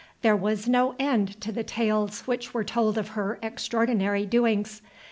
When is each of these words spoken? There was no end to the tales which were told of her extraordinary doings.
There 0.23 0.35
was 0.35 0.67
no 0.67 0.95
end 0.97 1.39
to 1.41 1.51
the 1.51 1.63
tales 1.63 2.21
which 2.21 2.55
were 2.55 2.63
told 2.63 2.97
of 2.97 3.09
her 3.09 3.37
extraordinary 3.43 4.25
doings. 4.25 4.81